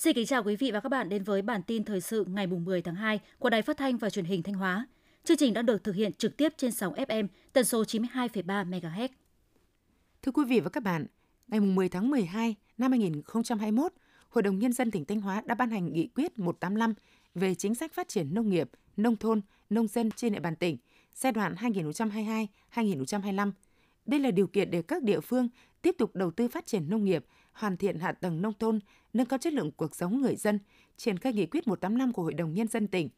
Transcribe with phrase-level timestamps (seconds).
[0.00, 2.46] Xin kính chào quý vị và các bạn đến với bản tin thời sự ngày
[2.46, 4.86] 10 tháng 2 của Đài Phát thanh và Truyền hình Thanh Hóa.
[5.24, 9.08] Chương trình đã được thực hiện trực tiếp trên sóng FM tần số 92,3 MHz.
[10.22, 11.06] Thưa quý vị và các bạn,
[11.48, 13.92] ngày 10 tháng 12 năm 2021,
[14.28, 16.94] Hội đồng Nhân dân tỉnh Thanh Hóa đã ban hành nghị quyết 185
[17.34, 20.76] về chính sách phát triển nông nghiệp, nông thôn, nông dân trên địa bàn tỉnh
[21.14, 23.52] giai đoạn 2022-2025.
[24.10, 25.48] Đây là điều kiện để các địa phương
[25.82, 28.80] tiếp tục đầu tư phát triển nông nghiệp, hoàn thiện hạ tầng nông thôn,
[29.12, 30.58] nâng cao chất lượng cuộc sống người dân,
[30.96, 33.08] triển khai nghị quyết 185 của Hội đồng Nhân dân tỉnh.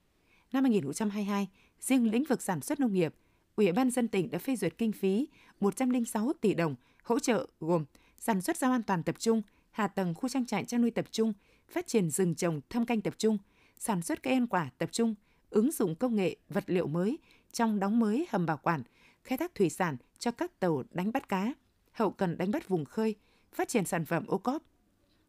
[0.52, 1.48] Năm 2022,
[1.80, 3.14] riêng lĩnh vực sản xuất nông nghiệp,
[3.56, 5.28] Ủy ban dân tỉnh đã phê duyệt kinh phí
[5.60, 7.84] 106 tỷ đồng hỗ trợ gồm
[8.18, 11.04] sản xuất rau an toàn tập trung, hạ tầng khu trang trại chăn nuôi tập
[11.10, 11.32] trung,
[11.68, 13.38] phát triển rừng trồng thâm canh tập trung,
[13.78, 15.14] sản xuất cây ăn quả tập trung,
[15.50, 17.18] ứng dụng công nghệ vật liệu mới
[17.52, 18.82] trong đóng mới hầm bảo quản,
[19.24, 21.52] khai thác thủy sản cho các tàu đánh bắt cá,
[21.92, 23.14] hậu cần đánh bắt vùng khơi,
[23.52, 24.62] phát triển sản phẩm ô cóp.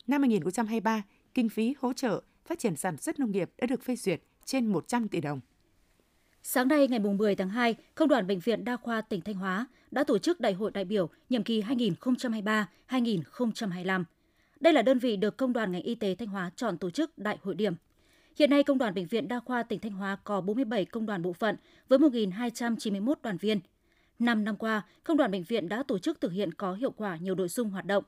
[0.08, 3.96] Năm 2023, kinh phí hỗ trợ phát triển sản xuất nông nghiệp đã được phê
[3.96, 5.40] duyệt trên 100 tỷ đồng.
[6.44, 9.68] Sáng nay ngày 10 tháng 2, Công đoàn Bệnh viện Đa khoa tỉnh Thanh Hóa
[9.92, 14.04] đã tổ chức Đại hội đại biểu nhiệm kỳ 2023-2025.
[14.60, 17.18] Đây là đơn vị được Công đoàn ngành y tế Thanh Hóa chọn tổ chức
[17.18, 17.76] đại hội điểm.
[18.36, 21.22] Hiện nay, Công đoàn Bệnh viện Đa khoa tỉnh Thanh Hóa có 47 công đoàn
[21.22, 21.56] bộ phận
[21.90, 23.60] với 1.291 đoàn viên.
[24.24, 27.18] Năm năm qua, Công đoàn Bệnh viện đã tổ chức thực hiện có hiệu quả
[27.18, 28.04] nhiều nội dung hoạt động.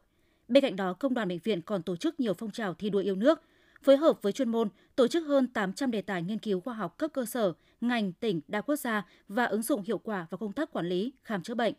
[0.47, 2.99] Bên cạnh đó, Công đoàn Bệnh viện còn tổ chức nhiều phong trào thi đua
[2.99, 3.41] yêu nước,
[3.83, 6.97] phối hợp với chuyên môn tổ chức hơn 800 đề tài nghiên cứu khoa học
[6.97, 10.53] cấp cơ sở, ngành, tỉnh, đa quốc gia và ứng dụng hiệu quả vào công
[10.53, 11.73] tác quản lý, khám chữa bệnh.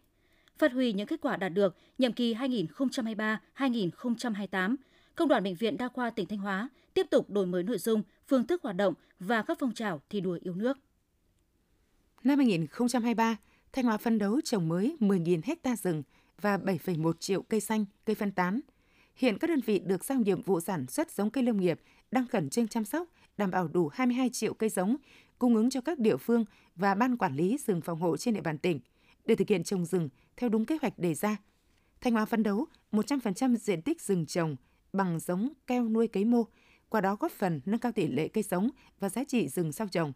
[0.59, 4.77] Phát huy những kết quả đạt được nhiệm kỳ 2023-2028,
[5.15, 8.03] Công đoàn Bệnh viện Đa khoa tỉnh Thanh Hóa tiếp tục đổi mới nội dung,
[8.29, 10.79] phương thức hoạt động và các phong trào thi đua yêu nước.
[12.25, 13.37] Năm 2023,
[13.77, 16.03] Thanh Hóa phân đấu trồng mới 10.000 hecta rừng
[16.41, 18.61] và 7,1 triệu cây xanh, cây phân tán.
[19.17, 22.27] Hiện các đơn vị được giao nhiệm vụ sản xuất giống cây lâm nghiệp đang
[22.27, 24.97] khẩn trương chăm sóc, đảm bảo đủ 22 triệu cây giống,
[25.39, 26.45] cung ứng cho các địa phương
[26.77, 28.81] và ban quản lý rừng phòng hộ trên địa bàn tỉnh
[29.25, 31.37] để thực hiện trồng rừng theo đúng kế hoạch đề ra.
[32.01, 34.57] Thanh Hóa phấn đấu 100% diện tích rừng trồng
[34.93, 36.47] bằng giống keo nuôi cấy mô,
[36.89, 38.71] qua đó góp phần nâng cao tỷ lệ cây sống
[39.01, 40.13] và giá trị rừng sau trồng.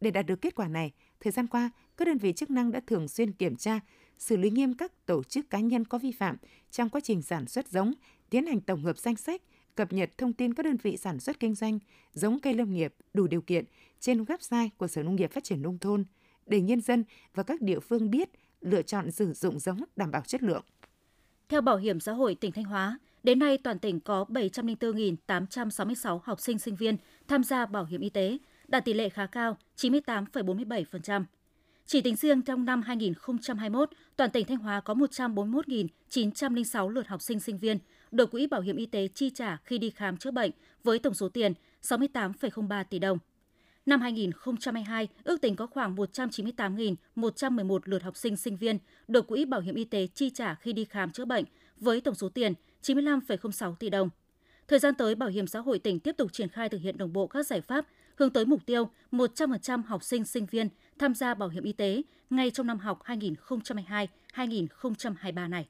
[0.00, 2.80] Để đạt được kết quả này, thời gian qua, các đơn vị chức năng đã
[2.86, 3.80] thường xuyên kiểm tra,
[4.18, 6.36] xử lý nghiêm các tổ chức cá nhân có vi phạm
[6.70, 7.92] trong quá trình sản xuất giống,
[8.30, 9.42] tiến hành tổng hợp danh sách,
[9.74, 11.78] cập nhật thông tin các đơn vị sản xuất kinh doanh
[12.12, 13.64] giống cây lâm nghiệp đủ điều kiện
[14.00, 16.04] trên website của Sở Nông nghiệp Phát triển Nông thôn
[16.46, 17.04] để nhân dân
[17.34, 18.28] và các địa phương biết
[18.60, 20.64] lựa chọn sử dụng giống đảm bảo chất lượng.
[21.48, 26.40] Theo Bảo hiểm xã hội tỉnh Thanh Hóa, đến nay toàn tỉnh có 704.866 học
[26.40, 26.96] sinh sinh viên
[27.28, 31.24] tham gia bảo hiểm y tế, đạt tỷ lệ khá cao, 98,47%.
[31.86, 37.40] Chỉ tính riêng trong năm 2021, toàn tỉnh Thanh Hóa có 141.906 lượt học sinh
[37.40, 37.78] sinh viên
[38.10, 40.50] được Quỹ Bảo hiểm Y tế chi trả khi đi khám chữa bệnh
[40.84, 43.18] với tổng số tiền 68,03 tỷ đồng.
[43.86, 48.78] Năm 2022, ước tính có khoảng 198.111 lượt học sinh sinh viên
[49.08, 51.44] được Quỹ Bảo hiểm Y tế chi trả khi đi khám chữa bệnh
[51.76, 54.10] với tổng số tiền 95,06 tỷ đồng.
[54.68, 57.12] Thời gian tới, Bảo hiểm xã hội tỉnh tiếp tục triển khai thực hiện đồng
[57.12, 60.68] bộ các giải pháp hướng tới mục tiêu 100% học sinh sinh viên
[60.98, 63.02] tham gia bảo hiểm y tế ngay trong năm học
[64.34, 65.68] 2022-2023 này.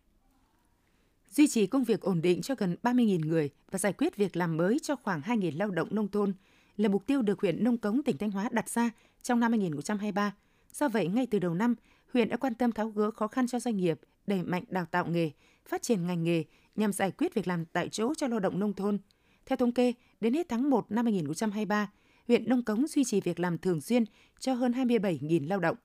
[1.31, 4.57] Duy trì công việc ổn định cho gần 30.000 người và giải quyết việc làm
[4.57, 6.33] mới cho khoảng 2.000 lao động nông thôn
[6.77, 8.91] là mục tiêu được huyện Nông Cống, tỉnh Thanh Hóa đặt ra
[9.23, 10.35] trong năm 2023.
[10.73, 11.75] Do vậy, ngay từ đầu năm,
[12.13, 15.07] huyện đã quan tâm tháo gỡ khó khăn cho doanh nghiệp, đẩy mạnh đào tạo
[15.07, 15.31] nghề,
[15.67, 16.45] phát triển ngành nghề
[16.77, 18.99] nhằm giải quyết việc làm tại chỗ cho lao động nông thôn.
[19.47, 21.91] Theo thống kê, đến hết tháng 1 năm 2023,
[22.29, 24.05] huyện Nông Cống duy trì việc làm thường xuyên
[24.39, 25.77] cho hơn 27.000 lao động.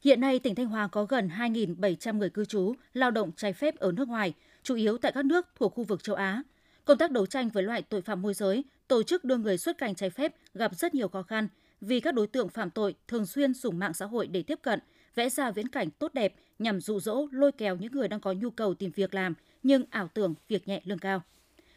[0.00, 3.76] Hiện nay, tỉnh Thanh Hóa có gần 2.700 người cư trú, lao động trái phép
[3.76, 6.42] ở nước ngoài, chủ yếu tại các nước thuộc khu vực châu Á.
[6.84, 9.78] Công tác đấu tranh với loại tội phạm môi giới, tổ chức đưa người xuất
[9.78, 11.48] cảnh trái phép gặp rất nhiều khó khăn
[11.80, 14.80] vì các đối tượng phạm tội thường xuyên dùng mạng xã hội để tiếp cận,
[15.14, 18.32] vẽ ra viễn cảnh tốt đẹp nhằm dụ dỗ lôi kéo những người đang có
[18.32, 21.22] nhu cầu tìm việc làm nhưng ảo tưởng việc nhẹ lương cao.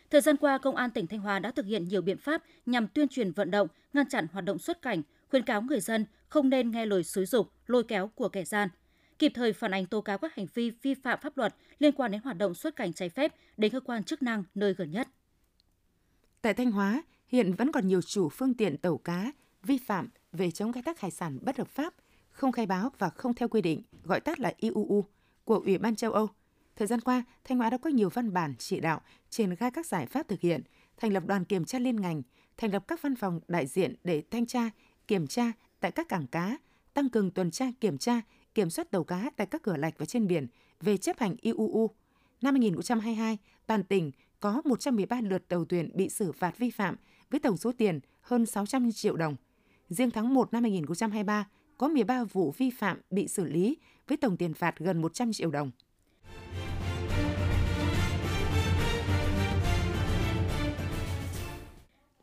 [0.09, 2.87] Thời gian qua, Công an tỉnh Thanh Hóa đã thực hiện nhiều biện pháp nhằm
[2.87, 6.49] tuyên truyền vận động, ngăn chặn hoạt động xuất cảnh, khuyến cáo người dân không
[6.49, 8.69] nên nghe lời xúi dục, lôi kéo của kẻ gian,
[9.19, 12.11] kịp thời phản ánh tố cáo các hành vi vi phạm pháp luật liên quan
[12.11, 15.07] đến hoạt động xuất cảnh trái phép đến cơ quan chức năng nơi gần nhất.
[16.41, 19.31] Tại Thanh Hóa, hiện vẫn còn nhiều chủ phương tiện tàu cá
[19.63, 21.93] vi phạm về chống khai thác hải sản bất hợp pháp,
[22.29, 25.05] không khai báo và không theo quy định, gọi tắt là IUU
[25.43, 26.29] của Ủy ban châu Âu.
[26.75, 29.85] Thời gian qua, Thanh Hóa đã có nhiều văn bản chỉ đạo triển khai các
[29.85, 30.61] giải pháp thực hiện,
[30.97, 32.21] thành lập đoàn kiểm tra liên ngành,
[32.57, 34.69] thành lập các văn phòng đại diện để thanh tra,
[35.07, 36.57] kiểm tra tại các cảng cá,
[36.93, 38.21] tăng cường tuần tra kiểm tra,
[38.53, 40.47] kiểm soát tàu cá tại các cửa lạch và trên biển
[40.81, 41.89] về chấp hành IUU.
[42.41, 43.37] Năm 2022,
[43.67, 46.95] toàn tỉnh có 113 lượt tàu thuyền bị xử phạt vi phạm
[47.29, 49.35] với tổng số tiền hơn 600 triệu đồng.
[49.89, 53.77] Riêng tháng 1 năm 2023, có 13 vụ vi phạm bị xử lý
[54.07, 55.71] với tổng tiền phạt gần 100 triệu đồng.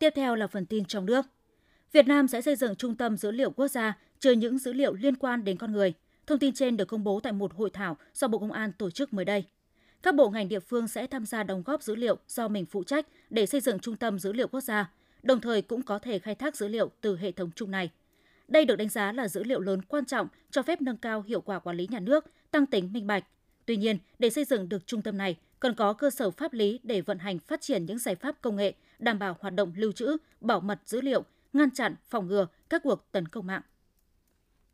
[0.02, 1.26] Tiếp theo là phần tin trong nước.
[1.92, 4.94] Việt Nam sẽ xây dựng trung tâm dữ liệu quốc gia chứa những dữ liệu
[4.94, 5.92] liên quan đến con người.
[6.26, 8.90] Thông tin trên được công bố tại một hội thảo do Bộ Công an tổ
[8.90, 9.44] chức mới đây.
[10.02, 12.84] Các bộ ngành địa phương sẽ tham gia đóng góp dữ liệu do mình phụ
[12.84, 14.90] trách để xây dựng trung tâm dữ liệu quốc gia,
[15.22, 17.90] đồng thời cũng có thể khai thác dữ liệu từ hệ thống chung này.
[18.48, 21.40] Đây được đánh giá là dữ liệu lớn quan trọng cho phép nâng cao hiệu
[21.40, 23.24] quả quản lý nhà nước, tăng tính minh bạch.
[23.66, 26.80] Tuy nhiên, để xây dựng được trung tâm này, cần có cơ sở pháp lý
[26.82, 29.92] để vận hành phát triển những giải pháp công nghệ, đảm bảo hoạt động lưu
[29.92, 33.62] trữ, bảo mật dữ liệu, ngăn chặn, phòng ngừa các cuộc tấn công mạng.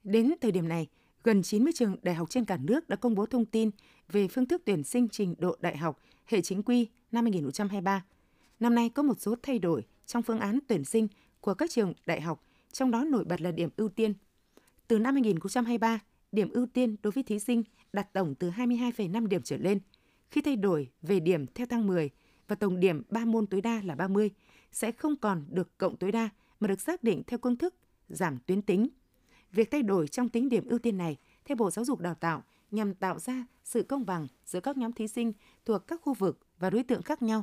[0.04, 0.86] Đến thời điểm này,
[1.24, 3.70] gần 90 trường đại học trên cả nước đã công bố thông tin
[4.08, 8.04] về phương thức tuyển sinh trình độ đại học hệ chính quy năm 2023.
[8.60, 11.08] Năm nay có một số thay đổi trong phương án tuyển sinh
[11.40, 12.42] của các trường đại học,
[12.72, 14.14] trong đó nổi bật là điểm ưu tiên.
[14.88, 15.98] Từ năm 2023,
[16.32, 19.80] điểm ưu tiên đối với thí sinh đạt tổng từ 22,5 điểm trở lên.
[20.30, 22.10] Khi thay đổi về điểm theo thang 10
[22.48, 24.30] và tổng điểm 3 môn tối đa là 30,
[24.72, 26.28] sẽ không còn được cộng tối đa
[26.60, 27.74] mà được xác định theo công thức
[28.08, 28.88] giảm tuyến tính.
[29.52, 32.42] Việc thay đổi trong tính điểm ưu tiên này, theo Bộ Giáo dục Đào tạo,
[32.70, 35.32] nhằm tạo ra sự công bằng giữa các nhóm thí sinh
[35.64, 37.42] thuộc các khu vực và đối tượng khác nhau.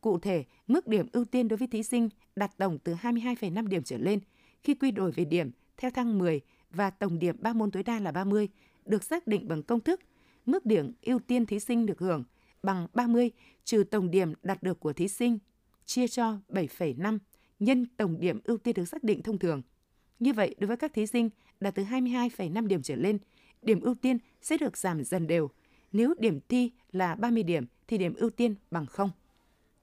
[0.00, 3.82] Cụ thể, mức điểm ưu tiên đối với thí sinh đạt tổng từ 22,5 điểm
[3.82, 4.20] trở lên
[4.62, 6.40] khi quy đổi về điểm theo thang 10
[6.70, 8.48] và tổng điểm 3 môn tối đa là 30
[8.84, 10.00] được xác định bằng công thức
[10.46, 12.24] mức điểm ưu tiên thí sinh được hưởng
[12.64, 13.30] bằng 30
[13.64, 15.38] trừ tổng điểm đạt được của thí sinh
[15.84, 17.18] chia cho 7,5
[17.58, 19.62] nhân tổng điểm ưu tiên được xác định thông thường.
[20.18, 21.30] Như vậy, đối với các thí sinh
[21.60, 23.18] đạt từ 22,5 điểm trở lên,
[23.62, 25.50] điểm ưu tiên sẽ được giảm dần đều.
[25.92, 29.10] Nếu điểm thi là 30 điểm thì điểm ưu tiên bằng 0.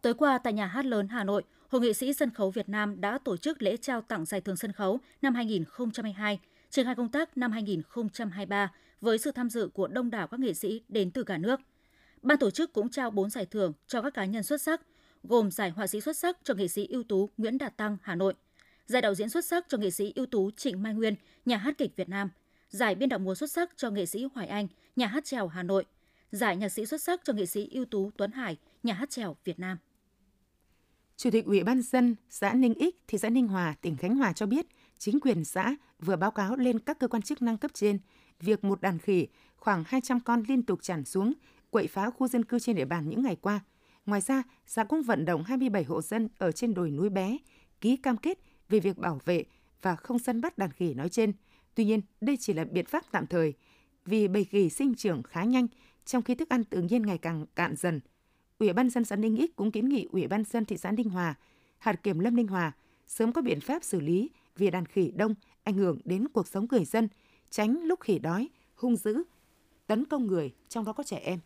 [0.01, 3.01] Tối qua tại nhà hát lớn Hà Nội, Hội nghệ sĩ sân khấu Việt Nam
[3.01, 6.39] đã tổ chức lễ trao tặng giải thưởng sân khấu năm 2022,
[6.69, 10.53] triển khai công tác năm 2023 với sự tham dự của đông đảo các nghệ
[10.53, 11.59] sĩ đến từ cả nước.
[12.21, 14.81] Ban tổ chức cũng trao 4 giải thưởng cho các cá nhân xuất sắc,
[15.23, 18.15] gồm giải họa sĩ xuất sắc cho nghệ sĩ ưu tú Nguyễn Đạt Tăng, Hà
[18.15, 18.33] Nội,
[18.85, 21.15] giải đạo diễn xuất sắc cho nghệ sĩ ưu tú Trịnh Mai Nguyên,
[21.45, 22.29] nhà hát kịch Việt Nam,
[22.69, 25.63] giải biên đạo múa xuất sắc cho nghệ sĩ Hoài Anh, nhà hát trèo Hà
[25.63, 25.85] Nội,
[26.31, 29.37] giải nhạc sĩ xuất sắc cho nghệ sĩ ưu tú Tuấn Hải, nhà hát trèo
[29.43, 29.77] Việt Nam.
[31.17, 34.33] Chủ tịch Ủy ban dân xã Ninh Ích, thị xã Ninh Hòa, tỉnh Khánh Hòa
[34.33, 34.65] cho biết,
[34.97, 37.99] chính quyền xã vừa báo cáo lên các cơ quan chức năng cấp trên
[38.39, 41.33] việc một đàn khỉ khoảng 200 con liên tục tràn xuống,
[41.71, 43.59] quậy phá khu dân cư trên địa bàn những ngày qua.
[44.05, 47.37] Ngoài ra, xã cũng vận động 27 hộ dân ở trên đồi núi bé
[47.81, 48.39] ký cam kết
[48.69, 49.43] về việc bảo vệ
[49.81, 51.33] và không săn bắt đàn khỉ nói trên.
[51.75, 53.53] Tuy nhiên, đây chỉ là biện pháp tạm thời,
[54.05, 55.67] vì bầy khỉ sinh trưởng khá nhanh,
[56.05, 57.99] trong khi thức ăn tự nhiên ngày càng cạn dần.
[58.59, 61.09] Ủy ban dân xã Ninh Ích cũng kiến nghị Ủy ban dân thị xã Ninh
[61.09, 61.35] Hòa,
[61.77, 62.71] hạt kiểm lâm Ninh Hòa
[63.07, 66.67] sớm có biện pháp xử lý vì đàn khỉ đông ảnh hưởng đến cuộc sống
[66.71, 67.07] người dân,
[67.49, 69.23] tránh lúc khỉ đói, hung dữ,
[69.87, 71.39] tấn công người, trong đó có trẻ em.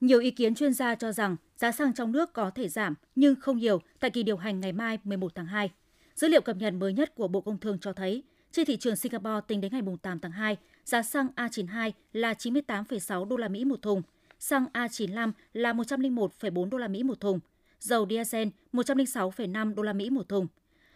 [0.00, 3.34] Nhiều ý kiến chuyên gia cho rằng giá xăng trong nước có thể giảm nhưng
[3.36, 5.70] không nhiều tại kỳ điều hành ngày mai 11 tháng 2.
[6.14, 8.22] Dữ liệu cập nhật mới nhất của Bộ Công Thương cho thấy,
[8.52, 13.24] trên thị trường Singapore tính đến ngày 8 tháng 2, giá xăng A92 là 98,6
[13.24, 14.02] đô la Mỹ một thùng,
[14.38, 17.40] xăng A95 là 101,4 đô la Mỹ một thùng,
[17.80, 20.46] dầu diesel 106,5 đô la Mỹ một thùng.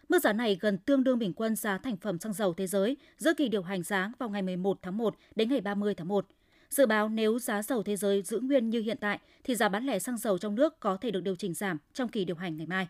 [0.09, 2.97] Mức giá này gần tương đương bình quân giá thành phẩm xăng dầu thế giới
[3.18, 6.26] giữa kỳ điều hành giá vào ngày 11 tháng 1 đến ngày 30 tháng 1.
[6.73, 9.85] Dự báo nếu giá dầu thế giới giữ nguyên như hiện tại thì giá bán
[9.85, 12.57] lẻ xăng dầu trong nước có thể được điều chỉnh giảm trong kỳ điều hành
[12.57, 12.88] ngày mai.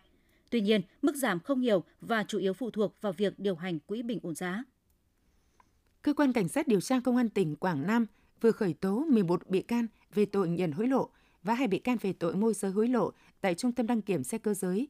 [0.49, 3.79] Tuy nhiên, mức giảm không nhiều và chủ yếu phụ thuộc vào việc điều hành
[3.79, 4.63] quỹ bình ổn giá.
[6.01, 8.05] Cơ quan Cảnh sát điều tra Công an tỉnh Quảng Nam
[8.41, 11.09] vừa khởi tố 11 bị can về tội nhận hối lộ
[11.43, 13.11] và hai bị can về tội môi giới hối lộ
[13.41, 14.87] tại Trung tâm đăng kiểm xe cơ giới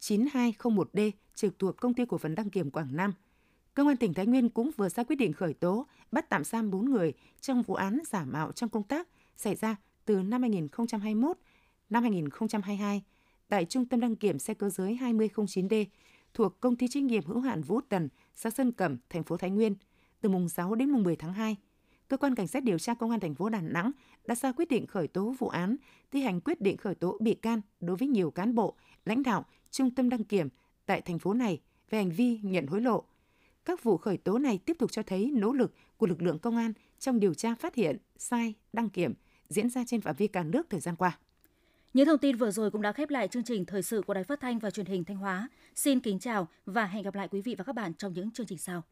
[0.00, 3.12] 9201D trực thuộc Công ty Cổ phần Đăng kiểm Quảng Nam.
[3.74, 6.70] Công an tỉnh Thái Nguyên cũng vừa ra quyết định khởi tố, bắt tạm giam
[6.70, 11.38] 4 người trong vụ án giả mạo trong công tác xảy ra từ năm 2021
[11.90, 13.02] năm 2022
[13.48, 15.84] tại Trung tâm đăng kiểm xe cơ giới 2009D
[16.34, 19.50] thuộc công ty trách nhiệm hữu hạn Vũ Tần, xã Sơn Cẩm, thành phố Thái
[19.50, 19.74] Nguyên
[20.20, 21.56] từ mùng 6 đến mùng 10 tháng 2.
[22.08, 23.90] Cơ quan cảnh sát điều tra công an thành phố Đà Nẵng
[24.26, 25.76] đã ra quyết định khởi tố vụ án,
[26.10, 29.44] thi hành quyết định khởi tố bị can đối với nhiều cán bộ, lãnh đạo
[29.70, 30.48] trung tâm đăng kiểm
[30.86, 31.60] tại thành phố này
[31.90, 33.04] về hành vi nhận hối lộ.
[33.64, 36.56] Các vụ khởi tố này tiếp tục cho thấy nỗ lực của lực lượng công
[36.56, 39.14] an trong điều tra phát hiện, sai, đăng kiểm
[39.48, 41.18] diễn ra trên phạm vi cả nước thời gian qua.
[41.94, 44.24] Những thông tin vừa rồi cũng đã khép lại chương trình thời sự của Đài
[44.24, 45.48] Phát thanh và Truyền hình Thanh Hóa.
[45.74, 48.46] Xin kính chào và hẹn gặp lại quý vị và các bạn trong những chương
[48.46, 48.82] trình sau.